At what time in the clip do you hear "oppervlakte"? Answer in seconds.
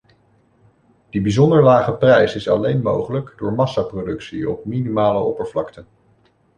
5.19-5.85